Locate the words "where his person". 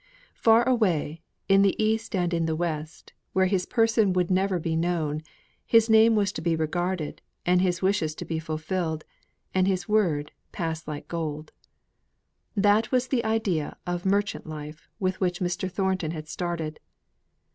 3.33-4.13